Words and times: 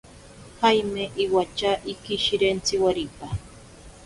Jaime 0.59 1.03
iwatya 1.23 1.71
ikishirentsi 1.93 2.73
waripa. 2.83 3.27